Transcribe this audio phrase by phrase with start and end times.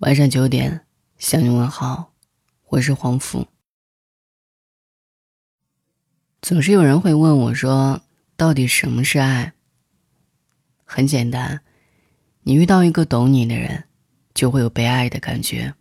[0.00, 0.86] 晚上九点
[1.18, 2.14] 向你问好，
[2.68, 3.48] 我是黄甫。
[6.40, 8.00] 总是有人会问我说
[8.34, 9.52] ：“到底什么是爱？”
[10.86, 11.60] 很简单，
[12.44, 13.88] 你遇到一个懂你的人，
[14.32, 15.74] 就会有被爱的感觉。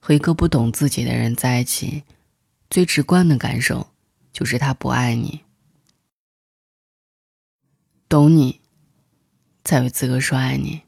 [0.00, 2.02] 和一个不懂自己的人在一起，
[2.68, 3.92] 最直观的感受
[4.32, 5.44] 就是他不爱你。
[8.08, 8.60] 懂你，
[9.62, 10.82] 才有资格说爱你。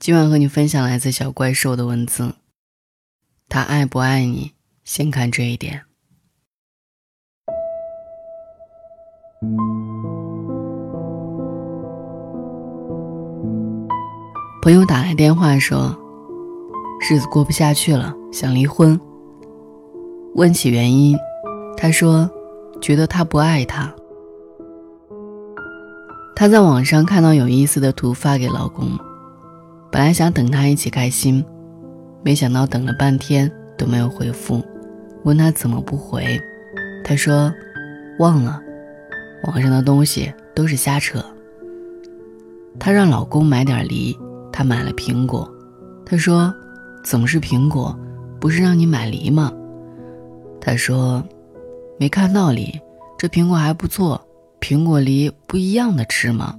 [0.00, 2.32] 今晚和你分享来自小怪兽的文字。
[3.50, 5.82] 他爱不爱你，先看这一点。
[14.62, 15.94] 朋友打来电话说，
[17.10, 18.98] 日子过不下去了，想离婚。
[20.34, 21.14] 问起原因，
[21.76, 22.30] 他说，
[22.80, 23.94] 觉得他不爱他。
[26.34, 28.98] 他在网上看到有意思的图，发给老公。
[29.92, 31.44] 本来想等他一起开心，
[32.22, 34.62] 没想到等了半天都没有回复。
[35.24, 36.40] 问他怎么不回，
[37.04, 37.52] 他说
[38.18, 38.62] 忘了，
[39.44, 41.24] 网上的东西都是瞎扯。
[42.78, 44.16] 他让老公买点梨，
[44.52, 45.50] 他买了苹果。
[46.06, 46.54] 他说
[47.04, 47.98] 怎么是苹果，
[48.40, 49.52] 不是让你买梨吗？
[50.60, 51.22] 他说
[51.98, 52.80] 没看到梨，
[53.18, 54.20] 这苹果还不错，
[54.60, 56.54] 苹果梨不一样的吃吗？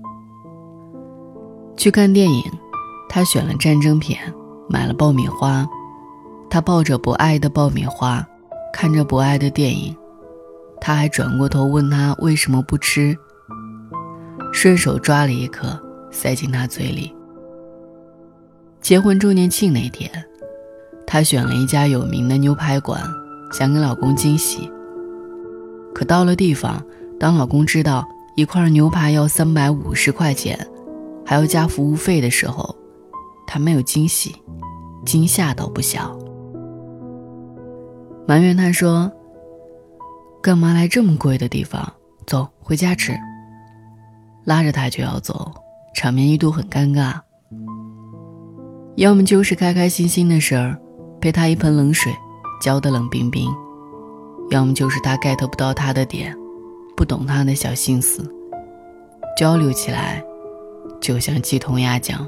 [1.77, 2.43] 去看电影。
[3.13, 4.17] 他选了战争片，
[4.69, 5.67] 买了爆米花。
[6.49, 8.25] 他抱着不爱的爆米花，
[8.71, 9.93] 看着不爱的电影。
[10.79, 13.13] 他还转过头问他为什么不吃，
[14.53, 15.77] 顺手抓了一颗
[16.09, 17.13] 塞进他嘴里。
[18.79, 20.09] 结婚周年庆那天，
[21.05, 23.03] 他选了一家有名的牛排馆，
[23.51, 24.71] 想给老公惊喜。
[25.93, 26.81] 可到了地方，
[27.19, 30.57] 当老公知道一块牛排要三百五十块钱，
[31.25, 32.73] 还要加服务费的时候，
[33.53, 34.33] 他没有惊喜，
[35.05, 36.17] 惊吓倒不小，
[38.25, 39.11] 埋怨他说
[40.41, 41.91] ：“干嘛来这么贵的地方？
[42.25, 43.12] 走回家吃。”
[44.47, 45.51] 拉着他就要走，
[45.94, 47.19] 场面一度很尴尬。
[48.95, 50.79] 要么就是开开心心的事儿，
[51.19, 52.09] 被他一盆冷水
[52.62, 53.50] 浇得冷冰冰；
[54.50, 56.33] 要么就是他 get 不到他的点，
[56.95, 58.33] 不懂他的小心思，
[59.38, 60.23] 交流起来
[61.01, 62.25] 就像鸡同鸭讲。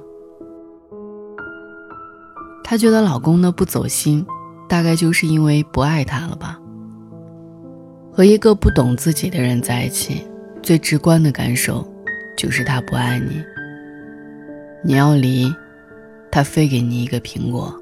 [2.63, 4.25] 她觉得老公呢不走心，
[4.67, 6.59] 大概就是因为不爱她了吧。
[8.11, 10.25] 和一个不懂自己的人在一起，
[10.61, 11.83] 最直观的感受
[12.37, 13.43] 就是他不爱你。
[14.83, 15.51] 你要离，
[16.31, 17.73] 他非给你一个苹果。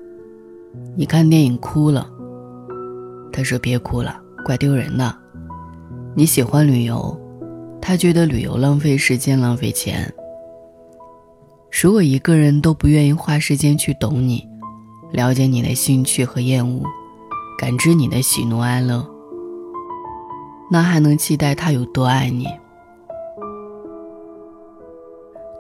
[0.95, 2.09] 你看电影哭了，
[3.33, 5.13] 他说别哭了，怪丢人的。
[6.15, 7.19] 你喜欢旅游，
[7.81, 10.09] 他觉得旅游浪费时间浪费钱。
[11.81, 14.47] 如果一个人都不愿意花时间去懂你，
[15.11, 16.83] 了解你的兴趣和厌恶，
[17.57, 19.05] 感知你的喜怒哀乐，
[20.69, 22.45] 那还能期待他有多爱你？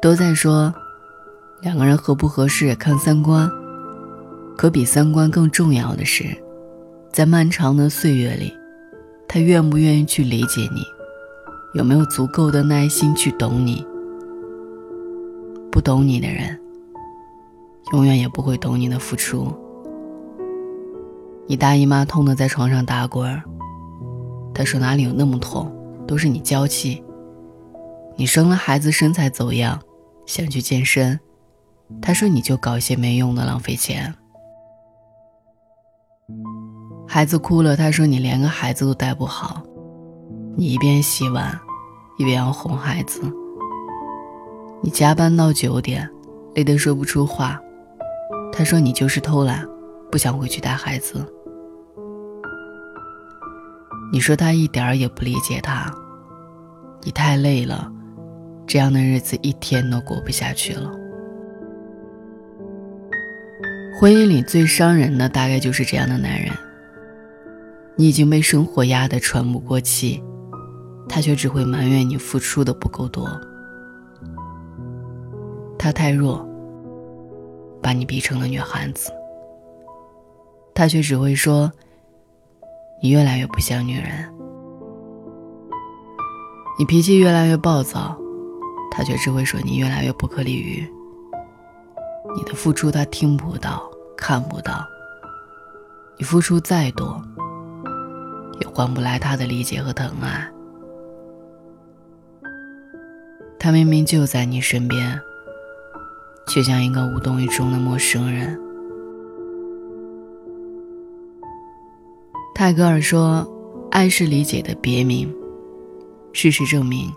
[0.01, 0.73] 都在说
[1.61, 3.49] 两个人合不合适看三观，
[4.57, 6.23] 可比三观更重要的是，
[7.11, 8.53] 在漫长的岁月里，
[9.27, 10.81] 他愿不愿意去理解你，
[11.73, 13.85] 有没有足够的耐心去懂你？
[15.69, 16.60] 不懂你的人。
[17.91, 19.53] 永远也不会懂你的付出。
[21.47, 23.43] 你大姨妈痛得在床上打滚儿，
[24.53, 25.69] 她说哪里有那么痛，
[26.07, 27.03] 都是你娇气。
[28.15, 29.77] 你生了孩子身材走样，
[30.25, 31.19] 想去健身，
[32.01, 34.13] 她说你就搞些没用的浪费钱。
[37.07, 39.61] 孩子哭了，她说你连个孩子都带不好，
[40.55, 41.59] 你一边洗碗，
[42.17, 43.21] 一边要哄孩子。
[44.81, 46.09] 你加班到九点，
[46.55, 47.59] 累得说不出话。
[48.61, 49.67] 他说：“你就是偷懒，
[50.11, 51.25] 不想回去带孩子。”
[54.13, 55.91] 你说他一点儿也不理解他。
[57.01, 57.91] 你太累了，
[58.67, 60.91] 这样的日子一天都过不下去了。
[63.99, 66.51] 婚姻里最伤人的大概就是这样的男人。
[67.95, 70.23] 你已经被生活压得喘不过气，
[71.09, 73.27] 他却只会埋怨你付出的不够多。
[75.79, 76.47] 他太弱。
[77.81, 79.11] 把你逼成了女汉子，
[80.73, 81.71] 他却只会说
[83.01, 84.31] ：“你越来越不像女人。”
[86.79, 88.17] 你脾气越来越暴躁，
[88.91, 90.87] 他却只会说：“你越来越不可理喻。”
[92.35, 93.83] 你的付出他听不到、
[94.15, 94.85] 看不到，
[96.17, 97.21] 你付出再多，
[98.61, 100.49] 也换不来他的理解和疼爱。
[103.59, 105.21] 他明明就在你身边。
[106.47, 108.59] 却像一个无动于衷的陌生人。
[112.53, 113.47] 泰戈尔说
[113.89, 115.33] ：“爱是理解的别名。”
[116.33, 117.11] 事实证明，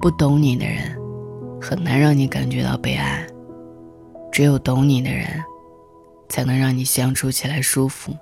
[0.00, 0.96] 不懂你的人
[1.60, 3.26] 很难让你感觉到被爱，
[4.32, 5.26] 只有懂你的人，
[6.28, 8.16] 才能让你相处起来舒服，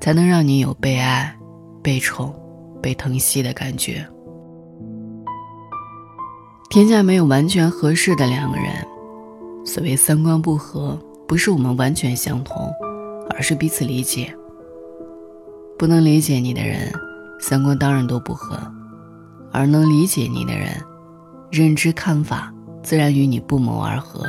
[0.00, 1.36] 才能让你有被爱、
[1.82, 2.32] 被宠、
[2.80, 4.06] 被疼惜的感觉。
[6.70, 8.72] 天下没有完全合适的两个人，
[9.64, 12.70] 所谓三观不合，不是我们完全相同，
[13.30, 14.34] 而是彼此理解。
[15.78, 16.92] 不能理解你的人，
[17.40, 18.56] 三观当然都不合；
[19.52, 20.68] 而能理解你的人，
[21.50, 24.24] 认知看法自然与你不谋而合。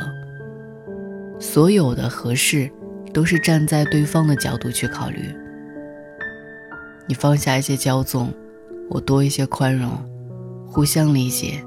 [1.40, 2.70] 所有的合适，
[3.12, 5.18] 都是站在对方的角度去考虑。
[7.06, 8.32] 你放下一些骄纵，
[8.88, 9.90] 我多一些宽容，
[10.66, 11.62] 互相理解。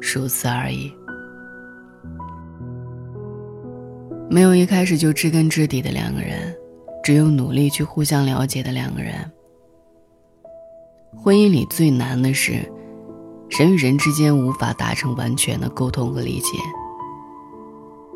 [0.00, 0.92] 如此而已，
[4.30, 6.54] 没有一开始就知根知底的两个人，
[7.02, 9.14] 只有努力去互相了解的两个人。
[11.16, 12.52] 婚姻里最难的是，
[13.50, 16.58] 人与人之间无法达成完全的沟通和理解。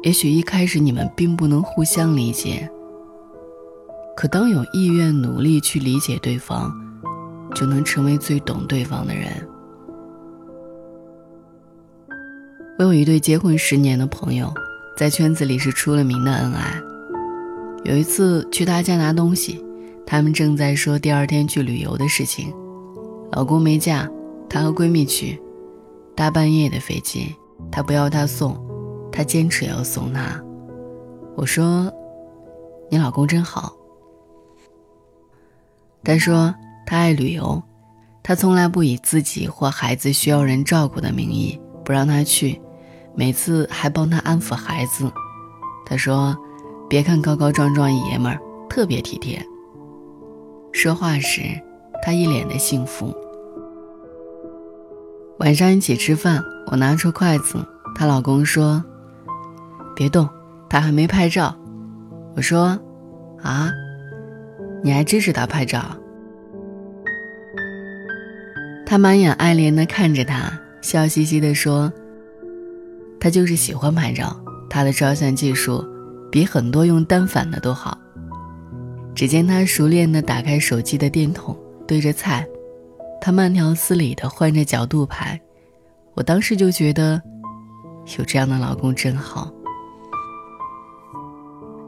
[0.02, 2.68] 也许一开始你们并不能互相理解，
[4.16, 6.72] 可当有意愿努力去理解对方，
[7.54, 9.28] 就能成为最懂对方的人。
[12.78, 14.52] 我有一对结婚十年的朋友，
[14.98, 16.74] 在圈子里是出了名的恩爱。
[17.84, 19.64] 有一次去他家拿东西，
[20.04, 22.52] 他们正在说第二天去旅游的事情。
[23.30, 24.10] 老公没假，
[24.50, 25.40] 她和闺蜜去，
[26.16, 27.32] 大半夜的飞机，
[27.70, 28.60] 他不要她送，
[29.12, 30.42] 她坚持要送她。
[31.36, 31.92] 我说
[32.90, 33.72] ：“你老公真好。”
[36.02, 36.52] 他说
[36.84, 37.62] ：“他爱旅游，
[38.20, 42.60] 他从来不以自己或孩子需要人照顾的名义不让他去。”
[43.18, 45.10] 每次还帮他安抚孩子，
[45.84, 46.36] 他说
[46.88, 48.38] ：“别看高高壮壮爷们儿，
[48.70, 49.44] 特别体贴。”
[50.70, 51.42] 说话时，
[52.00, 53.12] 他一脸的幸福。
[55.40, 57.58] 晚上一起吃饭，我拿出筷子，
[57.96, 58.84] 她老公说
[59.96, 60.28] ：“别动，
[60.70, 61.52] 他还没拍照。”
[62.36, 62.78] 我说
[63.42, 63.68] ：“啊，
[64.80, 65.82] 你还支持他拍照？”
[68.86, 71.92] 他满眼爱怜的看着他，笑嘻嘻的说。
[73.20, 74.36] 他就是喜欢拍照，
[74.68, 75.84] 他的照相技术
[76.30, 77.96] 比很多用单反的都好。
[79.14, 81.56] 只见他熟练地打开手机的电筒，
[81.86, 82.46] 对着菜，
[83.20, 85.40] 他慢条斯理地换着角度拍。
[86.14, 87.20] 我当时就觉得，
[88.18, 89.50] 有这样的老公真好。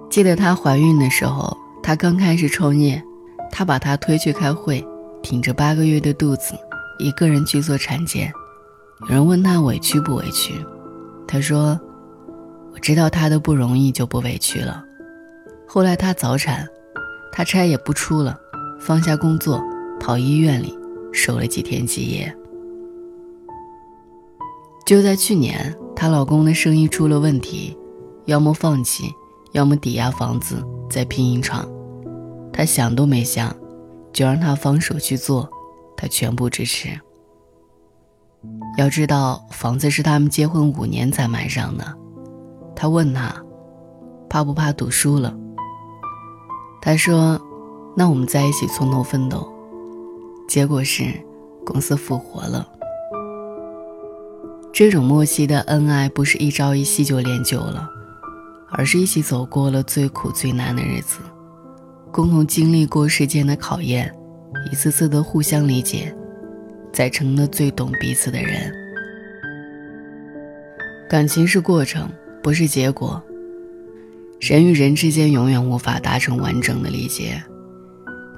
[0.09, 3.00] 记得她怀孕的时候，她刚开始创业，
[3.53, 4.85] 他把她推去开会，
[5.23, 6.55] 挺着八个月的肚子，
[6.99, 8.32] 一个人去做产检。
[9.03, 10.55] 有人问她委屈不委屈？
[11.32, 11.81] 他说
[12.75, 14.85] ：“我知道他的不容易，就不委屈了。
[15.65, 16.67] 后来他早产，
[17.31, 18.37] 他差也不出了，
[18.81, 19.62] 放下工作，
[20.00, 20.77] 跑医院里
[21.12, 22.37] 守了几天几夜。
[24.85, 27.79] 就在去年，她老公的生意出了问题，
[28.25, 29.05] 要么放弃，
[29.53, 30.61] 要么抵押房子
[30.91, 31.65] 再拼一场。
[32.53, 33.55] 她想都没想，
[34.12, 35.49] 就让他放手去做，
[35.97, 36.88] 他全部支持。”
[38.79, 41.85] 要知道，房子是他们结婚五年才买上的。
[42.75, 43.35] 他问他，
[44.29, 45.35] 怕不怕赌输了？
[46.81, 47.39] 他说
[47.94, 49.47] ：“那我们在一起从头奋斗。”
[50.49, 51.13] 结果是，
[51.65, 52.67] 公司复活了。
[54.73, 57.87] 这种默契的恩爱，不是一朝一夕就练就了，
[58.70, 61.20] 而是一起走过了最苦最难的日子，
[62.11, 64.15] 共同经历过世间的考验，
[64.73, 66.17] 一次次的互相理解。
[66.93, 68.73] 才成了最懂彼此的人。
[71.09, 72.09] 感情是过程，
[72.43, 73.23] 不是结果。
[74.41, 77.43] 人与人之间永远无法达成完整的理解。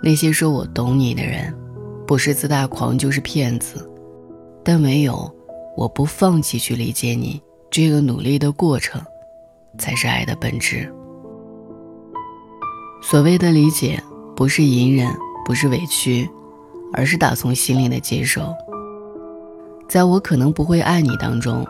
[0.03, 1.55] 那些说我懂你的人，
[2.07, 3.89] 不是自大狂就是骗子。
[4.65, 5.31] 但唯有
[5.77, 7.41] 我不放弃去理解你，
[7.71, 9.01] 这个努力的过程，
[9.79, 10.93] 才是爱的本质。
[13.03, 14.03] 所谓的理解，
[14.35, 15.09] 不是隐忍，
[15.45, 16.29] 不是委屈。
[16.93, 18.55] 而是打从心里的接受。
[19.89, 21.67] 在我可能不会爱你当中，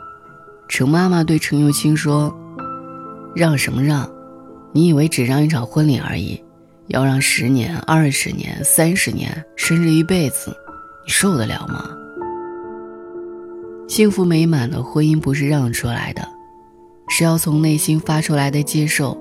[0.68, 2.32] 程妈妈对程又青说
[3.34, 4.08] ：“让什么让？
[4.72, 6.42] 你以为只让一场婚礼而已，
[6.86, 10.56] 要让十年、二十年、三十年，甚至一辈子，
[11.04, 11.90] 你受得了吗？”
[13.88, 16.26] 幸福美满的婚姻不是让出来的，
[17.08, 19.18] 是要从内心发出来的接受。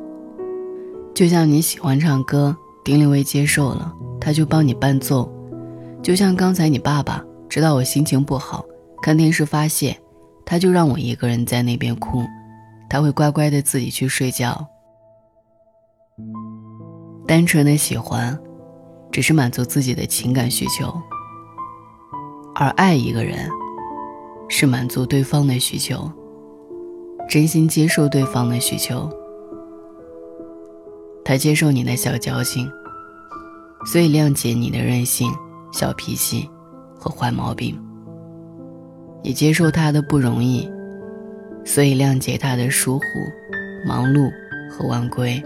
[1.14, 2.56] 就像你喜欢唱歌，
[2.86, 3.92] 丁玲薇接受了，
[4.22, 5.30] 他就帮你伴奏。
[6.02, 8.66] 就像刚才你爸爸知道我心情不好，
[9.02, 9.96] 看电视发泄，
[10.46, 12.24] 他就让我一个人在那边哭，
[12.90, 14.68] 他会乖乖的自己去睡觉。
[17.28, 18.38] 单纯的喜欢，
[19.12, 20.88] 只是满足自己的情感需求；
[22.56, 23.50] 而爱一个人，
[24.50, 26.12] 是满足对方的需求，
[27.30, 29.10] 真心接受对方的需求。
[31.24, 32.70] 他接受你的小矫情，
[33.86, 35.32] 所以谅解你的任性、
[35.72, 36.50] 小脾气
[36.96, 37.76] 和坏毛病；
[39.24, 40.70] 你接受他的不容易，
[41.64, 43.06] 所以谅解他的疏忽、
[43.88, 44.30] 忙碌
[44.70, 45.42] 和晚归；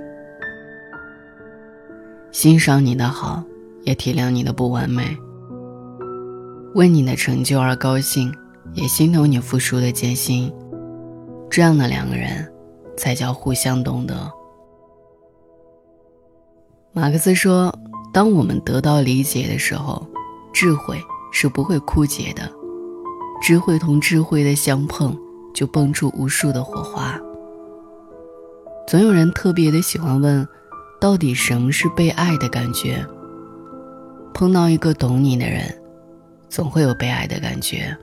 [2.31, 3.43] 欣赏你的好，
[3.83, 5.03] 也体谅你的不完美；
[6.73, 8.33] 为你的成就而高兴，
[8.73, 10.51] 也心疼你付出的艰辛。
[11.49, 12.51] 这样的两个人，
[12.97, 14.29] 才叫互相懂得。
[16.91, 17.73] 马克思说
[18.11, 20.05] ：“当我们得到理解的时候，
[20.55, 22.49] 智慧是不会枯竭的。
[23.41, 25.13] 智慧同智慧的相碰，
[25.53, 27.19] 就蹦出无数的火花。
[28.87, 30.47] 总有人特别的喜欢问，
[31.01, 33.05] 到底什么是被爱的感觉？
[34.33, 35.63] 碰到一个懂你的人，
[36.47, 37.93] 总会有被爱的感觉。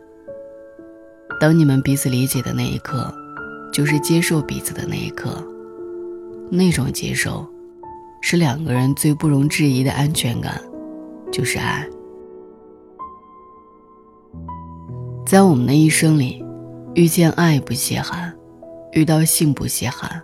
[1.41, 3.11] 当你们彼此理解的那一刻，
[3.73, 5.43] 就是接受彼此的那一刻。
[6.51, 7.47] 那种接受。”
[8.21, 10.63] 是两个人最不容置疑的安全感，
[11.33, 11.89] 就是爱。
[15.25, 16.45] 在我们的一生里，
[16.95, 18.35] 遇见爱不稀罕，
[18.93, 20.21] 遇到性不稀罕，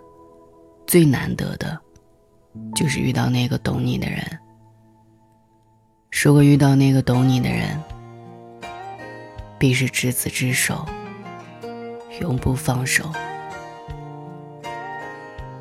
[0.85, 1.79] 最难得的，
[2.75, 4.19] 就是遇到那个懂你的人。
[6.11, 7.81] 如果遇到那个懂你的人，
[9.57, 10.85] 必是执子之手，
[12.21, 13.05] 永不放手。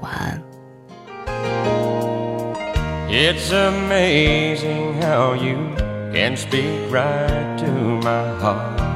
[0.00, 0.42] 晚安。
[3.09, 5.57] It's amazing how you
[6.12, 7.66] can speak right to
[8.02, 8.88] my heart.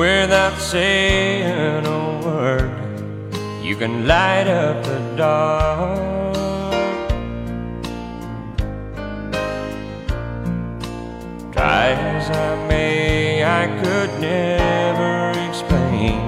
[0.00, 2.72] Without saying a word,
[3.62, 6.34] you can light up the dark.
[11.52, 16.20] Try as I may, I could never explain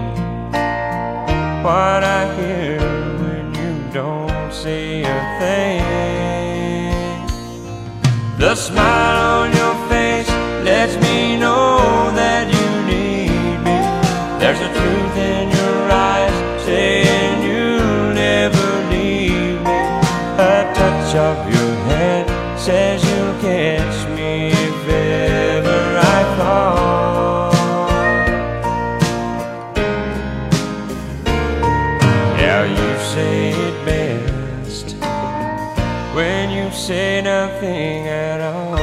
[1.65, 2.79] what I hear
[3.23, 5.83] when you don't say a thing.
[8.39, 10.29] The smile on your face
[10.63, 11.62] lets me know
[37.61, 38.79] say nothing at all.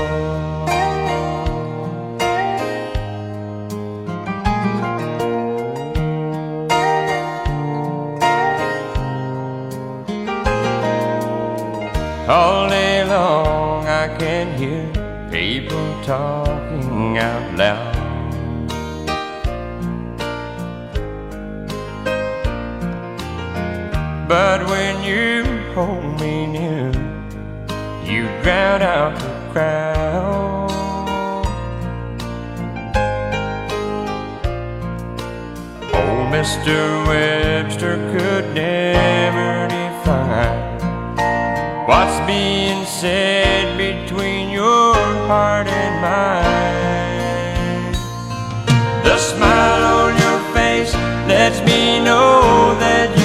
[12.30, 14.86] All day long I can hear
[15.32, 17.96] people talking out loud.
[24.28, 25.39] But when you
[28.44, 30.72] drown out the crowd.
[35.94, 36.78] Old Mr.
[37.08, 40.78] Webster could never define
[41.88, 44.96] what's being said between your
[45.28, 47.94] heart and mine.
[49.04, 50.94] The smile on your face
[51.28, 53.19] lets me know that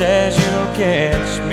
[0.00, 1.49] says you'll catch me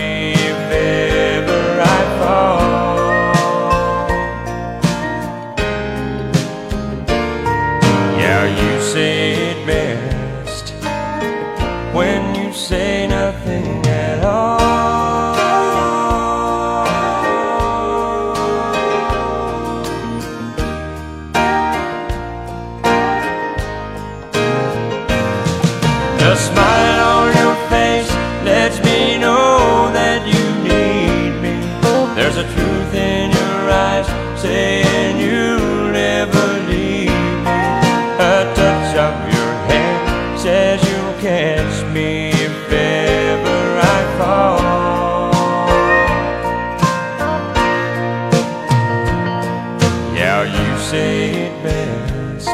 [50.53, 52.47] you say it best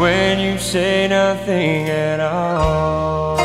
[0.00, 3.41] when you say nothing at all.